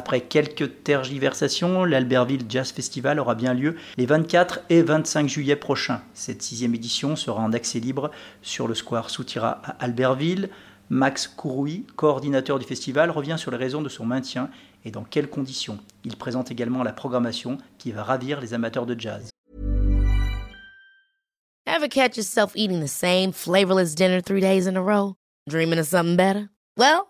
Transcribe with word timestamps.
Après 0.00 0.22
quelques 0.22 0.82
tergiversations, 0.82 1.84
l'Albertville 1.84 2.46
Jazz 2.48 2.72
Festival 2.72 3.20
aura 3.20 3.34
bien 3.34 3.52
lieu 3.52 3.76
les 3.98 4.06
24 4.06 4.60
et 4.70 4.80
25 4.80 5.28
juillet 5.28 5.56
prochains. 5.56 6.00
Cette 6.14 6.40
sixième 6.40 6.74
édition 6.74 7.16
sera 7.16 7.42
en 7.42 7.52
accès 7.52 7.80
libre 7.80 8.10
sur 8.40 8.66
le 8.66 8.74
square 8.74 9.10
Soutira 9.10 9.60
à 9.62 9.72
Albertville. 9.84 10.48
Max 10.88 11.28
Kouroui, 11.28 11.84
coordinateur 11.96 12.58
du 12.58 12.64
festival, 12.64 13.10
revient 13.10 13.36
sur 13.36 13.50
les 13.50 13.58
raisons 13.58 13.82
de 13.82 13.90
son 13.90 14.06
maintien 14.06 14.48
et 14.86 14.90
dans 14.90 15.04
quelles 15.04 15.28
conditions. 15.28 15.76
Il 16.06 16.16
présente 16.16 16.50
également 16.50 16.82
la 16.82 16.94
programmation 16.94 17.58
qui 17.76 17.92
va 17.92 18.02
ravir 18.02 18.40
les 18.40 18.54
amateurs 18.54 18.86
de 18.86 18.98
jazz. 18.98 19.28
Ever 21.66 21.90
catch 21.90 22.16
yourself 22.16 22.52
eating 22.56 22.80
the 22.80 22.88
same 22.88 23.32
flavorless 23.32 23.94
dinner 23.94 24.22
three 24.22 24.40
days 24.40 24.66
in 24.66 24.76
a 24.76 24.82
row? 24.82 25.16
Dreaming 25.46 25.78
of 25.78 25.84
something 25.84 26.16
better? 26.16 26.48
Well, 26.78 27.09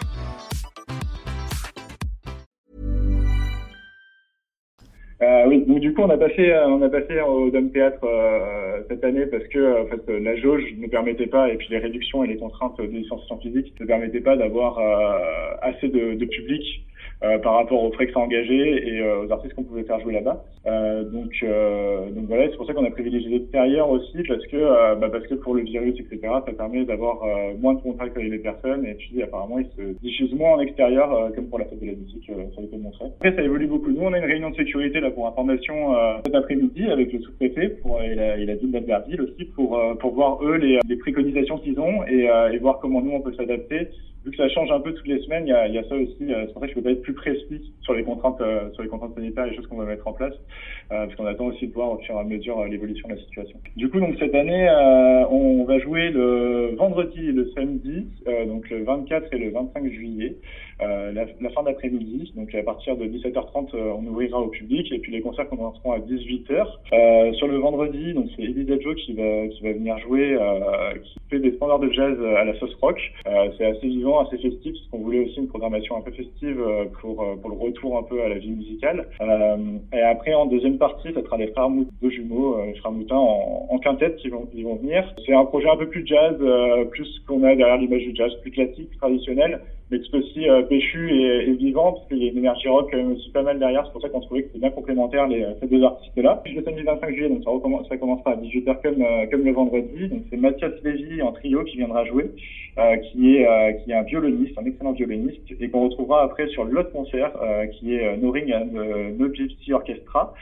Euh, 5.21 5.45
oui, 5.47 5.63
donc 5.67 5.79
du 5.81 5.93
coup 5.93 6.01
on 6.01 6.09
a 6.09 6.17
passé 6.17 6.51
on 6.65 6.81
a 6.81 6.89
passé 6.89 7.21
au 7.21 7.51
Dome 7.51 7.69
Théâtre 7.69 8.03
euh, 8.03 8.81
cette 8.89 9.03
année 9.03 9.27
parce 9.27 9.47
que 9.49 9.83
en 9.83 9.85
fait 9.85 10.01
la 10.09 10.35
jauge 10.35 10.63
ne 10.77 10.87
permettait 10.87 11.27
pas 11.27 11.49
et 11.49 11.57
puis 11.57 11.67
les 11.69 11.77
réductions 11.77 12.23
et 12.23 12.27
les 12.27 12.37
contraintes 12.37 12.79
de 12.79 12.85
licenciation 12.85 13.37
physique 13.37 13.71
ne 13.79 13.85
permettaient 13.85 14.21
pas 14.21 14.35
d'avoir 14.35 14.79
euh, 14.79 15.53
assez 15.61 15.89
de, 15.89 16.15
de 16.15 16.25
public 16.25 16.63
euh, 17.23 17.37
par 17.37 17.53
rapport 17.53 17.83
aux 17.83 17.91
frais 17.91 18.07
que 18.07 18.13
ça 18.13 18.19
engageait 18.19 18.81
et 18.87 18.99
euh, 18.99 19.25
aux 19.25 19.31
artistes 19.31 19.53
qu'on 19.53 19.63
pouvait 19.63 19.83
faire 19.83 19.99
jouer 19.99 20.13
là-bas. 20.13 20.43
Euh, 20.65 21.03
donc, 21.03 21.45
donc 22.15 22.25
voilà, 22.27 22.49
c'est 22.49 22.57
pour 22.57 22.65
ça 22.65 22.73
qu'on 22.73 22.85
a 22.85 22.89
privilégié 22.89 23.29
l'extérieur 23.29 23.89
aussi 23.89 24.23
parce 24.27 24.45
que 24.47 24.95
bah 24.95 25.09
parce 25.11 25.27
que 25.27 25.35
pour 25.35 25.53
le 25.53 25.61
virus 25.61 25.95
etc, 25.99 26.19
ça 26.45 26.51
permet 26.53 26.83
d'avoir 26.85 27.23
moins 27.59 27.75
de 27.75 27.81
contact 27.81 28.17
avec 28.17 28.31
les 28.31 28.39
personnes 28.39 28.85
et 28.85 28.93
puis 28.95 29.21
apparemment 29.21 29.59
ils 29.59 29.69
se 29.77 29.99
diffusent 30.01 30.33
moins 30.33 30.53
en 30.53 30.59
extérieur 30.59 31.31
comme 31.35 31.47
pour 31.47 31.59
la 31.59 31.65
fête 31.65 31.79
de 31.79 31.87
la 31.87 31.93
musique, 31.93 32.25
ça 32.27 32.61
a 32.61 32.63
été 32.63 32.77
montré. 32.77 33.05
Après 33.19 33.35
ça 33.35 33.41
évolue 33.41 33.67
beaucoup. 33.67 33.91
Nous 33.91 34.01
on 34.01 34.13
a 34.13 34.17
une 34.17 34.25
réunion 34.25 34.49
de 34.49 34.55
sécurité 34.55 34.99
là 34.99 35.11
pour 35.11 35.27
information 35.27 35.95
cet 36.25 36.35
après-midi 36.35 36.85
avec 36.89 37.13
le 37.13 37.19
sous-préfet 37.19 37.69
pour 37.81 38.01
et 38.01 38.15
la, 38.15 38.37
et 38.37 38.45
la 38.45 38.55
ville 38.55 38.71
d'Albertville 38.71 39.21
aussi 39.21 39.45
pour 39.55 39.79
pour 39.99 40.13
voir 40.13 40.43
eux 40.43 40.57
les, 40.57 40.79
les 40.87 40.95
préconisations 40.97 41.57
qu'ils 41.57 41.79
ont 41.79 42.03
et, 42.07 42.27
et 42.53 42.57
voir 42.57 42.79
comment 42.79 43.01
nous 43.01 43.11
on 43.11 43.21
peut 43.21 43.33
s'adapter 43.33 43.87
vu 44.25 44.31
que 44.31 44.37
ça 44.37 44.49
change 44.49 44.71
un 44.71 44.79
peu 44.79 44.93
toutes 44.93 45.07
les 45.07 45.21
semaines, 45.23 45.47
il 45.47 45.49
y 45.49 45.53
a, 45.53 45.67
il 45.67 45.73
y 45.73 45.77
a 45.77 45.83
ça 45.83 45.95
aussi. 45.95 46.15
Euh, 46.21 46.45
c'est 46.45 46.53
pour 46.53 46.61
ça 46.61 46.67
que 46.67 46.73
je 46.73 46.75
peux 46.75 46.83
pas 46.83 46.91
être 46.91 47.01
plus 47.01 47.13
précis 47.13 47.73
sur 47.81 47.93
les 47.93 48.03
contraintes, 48.03 48.41
euh, 48.41 48.71
sur 48.73 48.83
les 48.83 48.89
contraintes 48.89 49.15
sanitaires 49.15 49.45
et 49.45 49.49
les 49.49 49.55
choses 49.55 49.67
qu'on 49.67 49.77
va 49.77 49.85
mettre 49.85 50.07
en 50.07 50.13
place, 50.13 50.33
euh, 50.91 51.05
parce 51.05 51.15
qu'on 51.15 51.25
attend 51.25 51.45
aussi 51.45 51.67
de 51.67 51.73
voir 51.73 51.91
au 51.91 51.97
fur 51.99 52.15
et 52.15 52.19
à 52.19 52.23
mesure 52.23 52.63
l'évolution 52.65 53.07
de 53.09 53.15
la 53.15 53.21
situation. 53.21 53.59
Du 53.75 53.89
coup, 53.89 53.99
donc 53.99 54.15
cette 54.19 54.35
année, 54.35 54.69
on 55.29 55.63
va 55.63 55.79
jouer 55.79 56.09
le 56.11 56.75
vendredi 56.77 57.29
et 57.29 57.31
le 57.31 57.49
samedi, 57.55 58.07
donc 58.47 58.69
le 58.69 58.83
24 58.83 59.33
et 59.33 59.37
le 59.37 59.51
25 59.51 59.91
juillet. 59.91 60.35
Euh, 60.81 61.11
la, 61.11 61.25
la, 61.39 61.49
fin 61.51 61.61
d'après-midi. 61.61 62.31
Donc 62.35 62.55
à 62.55 62.63
partir 62.63 62.97
de 62.97 63.05
17h30, 63.05 63.75
euh, 63.75 63.93
on 63.95 64.05
ouvrira 64.07 64.39
au 64.39 64.47
public 64.47 64.91
et 64.91 64.97
puis 64.97 65.11
les 65.11 65.21
concerts 65.21 65.47
commenceront 65.47 65.91
à 65.91 65.99
18h. 65.99 66.65
Euh, 66.93 67.33
sur 67.33 67.47
le 67.47 67.57
vendredi, 67.57 68.13
donc 68.13 68.29
c'est 68.35 68.41
Eddie 68.41 68.63
Dejo 68.63 68.95
qui 68.95 69.13
va 69.13 69.47
qui 69.49 69.61
va 69.61 69.73
venir 69.73 69.99
jouer, 69.99 70.33
euh, 70.33 70.93
qui 71.03 71.19
fait 71.29 71.39
des 71.39 71.51
standards 71.57 71.79
de 71.79 71.91
jazz 71.91 72.17
à 72.35 72.45
la 72.45 72.57
sauce 72.57 72.73
rock. 72.81 72.99
c'est 73.57 73.65
assez 73.65 73.87
vivant, 73.87 74.10
assez 74.19 74.37
festif, 74.37 74.73
parce 74.73 74.87
qu'on 74.91 74.99
voulait 74.99 75.25
aussi 75.25 75.39
une 75.39 75.47
programmation 75.47 75.97
un 75.97 76.01
peu 76.01 76.11
festive 76.11 76.61
pour 76.99 77.25
pour 77.41 77.49
le 77.49 77.57
retour 77.57 77.97
un 77.97 78.03
peu 78.03 78.21
à 78.21 78.29
la 78.29 78.37
vie 78.37 78.51
musicale. 78.51 79.07
et 79.93 80.01
après 80.01 80.33
en 80.33 80.45
deuxième 80.45 80.77
partie, 80.77 81.13
ça 81.13 81.21
sera 81.21 81.37
les 81.37 81.47
frères 81.47 81.69
Mout, 81.69 81.87
deux 82.01 82.09
jumeaux, 82.09 82.57
les 82.65 82.75
frères 82.75 82.91
Moutin 82.91 83.15
en, 83.15 83.77
quintette 83.79 84.17
qui 84.17 84.29
vont 84.29 84.45
qui 84.45 84.63
vont 84.63 84.75
venir. 84.75 85.03
C'est 85.25 85.33
un 85.33 85.45
projet 85.45 85.69
un 85.69 85.77
peu 85.77 85.87
plus 85.87 86.05
jazz, 86.05 86.35
plus 86.91 87.19
qu'on 87.27 87.43
a 87.43 87.55
derrière 87.55 87.77
l'image 87.77 88.03
du 88.03 88.15
jazz, 88.15 88.31
plus 88.41 88.51
classique, 88.51 88.89
traditionnel 88.97 89.61
mais 89.91 89.99
tout 89.99 90.15
aussi 90.15 90.49
euh, 90.49 90.61
péchu 90.63 91.11
et, 91.11 91.49
et, 91.49 91.53
vivant, 91.53 91.93
parce 91.93 92.07
qu'il 92.07 92.23
y 92.23 92.27
a 92.27 92.31
une 92.31 92.37
énergie 92.37 92.69
rock 92.69 92.93
même 92.93 93.11
aussi 93.11 93.29
pas 93.31 93.43
mal 93.43 93.59
derrière. 93.59 93.85
C'est 93.85 93.91
pour 93.91 94.01
ça 94.01 94.09
qu'on 94.09 94.21
trouvait 94.21 94.43
que 94.43 94.47
c'était 94.47 94.59
bien 94.59 94.71
complémentaire 94.71 95.27
les, 95.27 95.45
ces 95.59 95.67
deux 95.67 95.83
artistes-là. 95.83 96.41
Le 96.45 96.63
samedi 96.63 96.83
25 96.83 97.13
juillet, 97.13 97.29
donc 97.29 97.43
ça, 97.43 97.49
recommence, 97.49 97.87
ça 97.89 97.97
commencera 97.97 98.31
à 98.31 98.35
18h 98.37 98.81
comme, 98.81 99.01
euh, 99.01 99.25
comme 99.29 99.43
le 99.43 99.51
vendredi. 99.51 100.07
Donc 100.07 100.21
c'est 100.29 100.37
Mathias 100.37 100.71
Lévy 100.83 101.21
en 101.21 101.33
trio 101.33 101.63
qui 101.65 101.77
viendra 101.77 102.05
jouer, 102.05 102.31
euh, 102.77 102.95
qui 102.97 103.35
est 103.35 103.47
euh, 103.47 103.73
qui 103.73 103.91
est 103.91 103.95
un 103.95 104.03
violoniste, 104.03 104.57
un 104.57 104.65
excellent 104.65 104.93
violoniste, 104.93 105.41
et 105.59 105.69
qu'on 105.69 105.83
retrouvera 105.83 106.23
après 106.23 106.47
sur 106.47 106.63
l'autre 106.63 106.91
concert, 106.91 107.31
euh, 107.41 107.65
qui 107.67 107.95
est 107.95 108.17
Noring 108.17 108.53
and 108.53 108.71
No 109.19 109.33
Gypsy 109.33 109.73
Orchestra. 109.73 110.33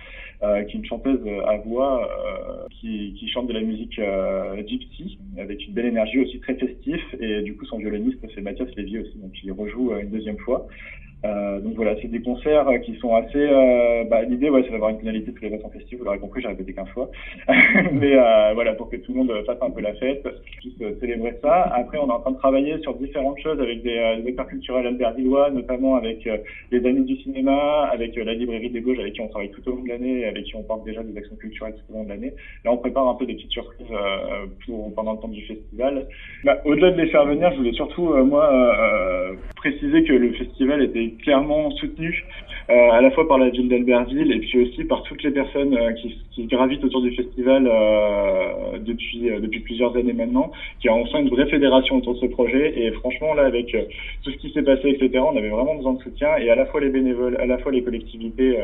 Euh, 0.42 0.64
qui 0.64 0.78
est 0.78 0.80
une 0.80 0.86
chanteuse 0.86 1.20
à 1.48 1.58
voix 1.58 2.08
euh, 2.08 2.66
qui, 2.80 3.14
qui, 3.20 3.28
chante 3.28 3.48
de 3.48 3.52
la 3.52 3.60
musique 3.60 4.00
euh, 4.00 4.66
gypsy 4.66 5.20
avec 5.38 5.68
une 5.68 5.74
belle 5.74 5.88
énergie 5.88 6.22
aussi 6.22 6.40
très 6.40 6.56
festif 6.56 7.02
et 7.20 7.42
du 7.42 7.58
coup 7.58 7.66
son 7.66 7.78
violoniste 7.78 8.20
c'est 8.34 8.40
Mathias 8.40 8.74
Lévy 8.78 9.00
aussi 9.00 9.18
il 9.44 9.52
rejoue 9.52 9.94
une 9.94 10.10
deuxième 10.10 10.38
fois 10.40 10.68
euh, 11.26 11.60
donc 11.60 11.74
voilà, 11.76 11.96
c'est 12.02 12.08
des 12.08 12.22
concerts 12.22 12.68
euh, 12.70 12.78
qui 12.78 12.96
sont 12.96 13.14
assez. 13.16 13.30
Euh, 13.36 14.06
bah, 14.06 14.24
L'idée, 14.24 14.50
ouais, 14.50 14.64
c'est 14.66 14.72
d'avoir 14.72 14.92
une 14.92 15.00
finalité 15.00 15.34
tous 15.34 15.44
les 15.44 15.54
ans 15.54 15.70
festifs. 15.70 15.98
Vous 15.98 16.06
l'aurez 16.06 16.20
compris, 16.20 16.42
j'ai 16.42 16.48
répété 16.48 16.74
qu'un 16.74 16.86
fois. 16.86 17.10
Mais 17.92 18.16
euh, 18.16 18.54
voilà, 18.54 18.74
pour 18.74 18.90
que 18.90 18.96
tout 18.96 19.12
le 19.12 19.20
monde 19.20 19.34
fasse 19.46 19.58
un 19.62 19.70
peu 19.70 19.82
la 19.82 19.94
fête, 19.96 20.26
puisse 20.60 20.78
célébrer 21.00 21.38
ça. 21.42 21.64
Après, 21.74 21.98
on 21.98 22.08
est 22.08 22.14
en 22.14 22.20
train 22.22 22.32
de 22.32 22.38
travailler 22.38 22.80
sur 22.82 22.96
différentes 22.96 23.40
choses 23.40 23.60
avec 23.60 23.84
des, 23.84 24.22
des 24.22 24.30
acteurs 24.30 24.48
culturels 24.48 24.88
albervillois, 24.88 25.52
notamment 25.52 25.96
avec 25.96 26.28
les 26.72 26.86
amis 26.86 27.04
du 27.04 27.18
cinéma, 27.18 27.90
avec 27.92 28.16
la 28.16 28.34
librairie 28.34 28.70
des 28.70 28.82
Gauches, 28.82 29.00
avec 29.00 29.14
qui 29.14 29.22
on 29.22 29.28
travaille 29.28 29.52
tout 29.52 29.68
au 29.68 29.76
long 29.76 29.84
de 29.84 29.90
l'année, 29.90 30.26
avec 30.26 30.46
qui 30.46 30.56
on 30.56 30.64
porte 30.64 30.86
déjà 30.86 31.04
des 31.04 31.18
actions 31.18 31.36
culturelles 31.36 31.74
tout 31.74 31.94
au 31.94 31.98
long 31.98 32.04
de 32.06 32.10
l'année. 32.10 32.34
Là, 32.64 32.72
on 32.72 32.78
prépare 32.78 33.08
un 33.08 33.16
peu 33.16 33.26
des 33.26 33.34
petites 33.34 33.52
surprises 33.52 33.88
pour 34.66 34.94
pendant 34.96 35.14
le 35.14 35.20
temps 35.20 35.28
du 35.28 35.42
festival. 35.46 36.08
Bah, 36.46 36.62
Au-delà 36.66 36.92
de 36.92 37.02
les 37.02 37.10
faire 37.10 37.26
venir, 37.26 37.52
je 37.52 37.58
voulais 37.58 37.74
surtout 37.74 38.14
moi 38.26 38.50
préciser 39.58 40.04
que 40.04 40.14
le 40.14 40.32
festival 40.34 40.82
était 40.84 41.09
clairement 41.12 41.72
soutenu 41.72 42.26
euh, 42.70 42.92
à 42.92 43.02
la 43.02 43.10
fois 43.12 43.28
par 43.28 43.40
la 43.40 43.50
ville 43.50 43.68
d'Albertville 43.68 44.32
et 44.32 44.40
puis 44.40 44.62
aussi 44.62 44.84
par 44.84 45.02
toutes 45.04 45.24
les 45.24 45.32
personnes 45.32 45.76
euh, 45.76 45.92
qui, 45.94 46.46
gravitent 46.46 46.84
autour 46.84 47.02
du 47.02 47.12
festival 47.16 47.68
euh, 47.68 48.78
depuis 48.80 49.30
euh, 49.30 49.40
depuis 49.40 49.60
plusieurs 49.60 49.96
années 49.98 50.14
maintenant, 50.14 50.52
qui 50.80 50.90
ont 50.90 51.02
enfin 51.02 51.20
une 51.20 51.30
vraie 51.30 51.48
fédération 51.48 51.98
autour 51.98 52.14
de 52.14 52.20
ce 52.20 52.26
projet. 52.28 52.80
Et 52.80 52.92
franchement 52.92 53.34
là, 53.34 53.46
avec 53.46 53.76
tout 54.24 54.32
ce 54.32 54.38
qui 54.38 54.52
s'est 54.52 54.64
passé, 54.64 54.90
etc., 54.90 55.24
on 55.26 55.36
avait 55.36 55.50
vraiment 55.50 55.76
besoin 55.76 55.94
de 55.94 56.02
soutien. 56.02 56.38
Et 56.38 56.50
à 56.50 56.56
la 56.56 56.66
fois 56.68 56.80
les 56.80 56.90
bénévoles, 56.90 57.38
à 57.40 57.46
la 57.46 57.58
fois 57.58 57.72
les 57.72 57.84
collectivités 57.84 58.58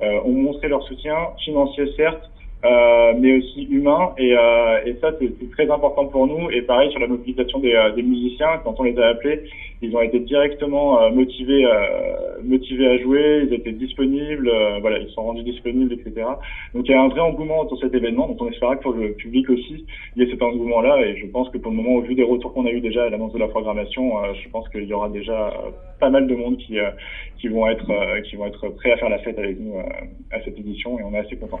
ont 0.00 0.32
montré 0.32 0.68
leur 0.68 0.82
soutien 0.84 1.16
financier 1.44 1.86
certes, 1.96 2.30
euh, 2.64 3.12
mais 3.18 3.38
aussi 3.38 3.64
humain. 3.64 4.12
Et, 4.18 4.34
euh, 4.36 4.84
et 4.84 4.96
ça, 5.00 5.12
c'est 5.18 5.50
très 5.50 5.70
important 5.70 6.06
pour 6.06 6.26
nous. 6.26 6.50
Et 6.50 6.62
pareil 6.62 6.90
sur 6.90 7.00
la 7.00 7.06
mobilisation 7.06 7.58
des, 7.58 7.76
des, 7.94 8.02
musiciens, 8.02 8.60
quand 8.64 8.74
on 8.78 8.82
les 8.82 8.98
a 8.98 9.08
appelés, 9.08 9.42
ils 9.80 9.94
ont 9.94 10.00
été 10.00 10.18
directement 10.20 11.00
euh, 11.00 11.10
motivés, 11.10 11.64
euh, 11.64 12.42
motivés 12.42 12.88
à 12.88 12.98
jouer, 12.98 13.46
ils 13.46 13.54
étaient 13.54 13.72
disponibles, 13.72 14.48
euh, 14.48 14.78
voilà, 14.80 14.98
ils 14.98 15.08
sont 15.10 15.22
rendus 15.22 15.44
disponibles, 15.44 15.92
etc. 15.92 16.26
Donc 16.74 16.88
il 16.88 16.90
y 16.90 16.94
a 16.94 17.00
un 17.00 17.08
vrai 17.08 17.20
engouement 17.20 17.60
autour 17.60 17.78
de 17.78 17.84
cet 17.84 17.94
événement, 17.94 18.26
donc 18.26 18.42
on 18.42 18.48
espère 18.48 18.70
que 18.78 18.82
pour 18.82 18.92
le 18.92 19.12
public 19.12 19.48
aussi, 19.50 19.86
il 20.16 20.22
y 20.22 20.26
ait 20.26 20.30
cet 20.30 20.42
engouement-là, 20.42 21.00
et 21.02 21.16
je 21.16 21.26
pense 21.26 21.48
que 21.50 21.58
pour 21.58 21.70
le 21.70 21.76
moment, 21.76 21.94
au 21.94 22.00
vu 22.00 22.14
des 22.14 22.24
retours 22.24 22.52
qu'on 22.54 22.66
a 22.66 22.70
eu 22.70 22.80
déjà 22.80 23.04
à 23.04 23.10
l'annonce 23.10 23.32
de 23.32 23.38
la 23.38 23.48
programmation, 23.48 24.14
je 24.34 24.48
pense 24.48 24.68
qu'il 24.70 24.84
y 24.84 24.92
aura 24.92 25.08
déjà 25.08 25.52
pas 26.00 26.10
mal 26.10 26.26
de 26.26 26.34
monde 26.34 26.56
qui, 26.58 26.76
qui 27.38 27.48
vont 27.48 27.68
être, 27.68 27.90
qui 28.22 28.36
vont 28.36 28.46
être 28.46 28.68
prêts 28.70 28.92
à 28.92 28.96
faire 28.96 29.10
la 29.10 29.18
fête 29.18 29.38
avec 29.38 29.60
nous 29.60 29.78
à 30.32 30.40
cette 30.44 30.58
édition, 30.58 30.98
et 30.98 31.04
on 31.04 31.14
est 31.14 31.18
assez 31.18 31.36
contents. 31.36 31.60